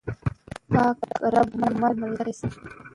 پاک 0.71 0.99
رب 1.33 1.49
مو 1.59 1.67
مل 1.79 1.83
او 1.85 1.93
ملګری 2.01 2.33
شه. 2.39 2.47